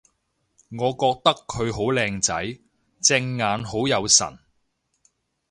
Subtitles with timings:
[0.71, 2.59] 我覺得佢好靚仔！
[3.03, 4.39] 隻眼好有神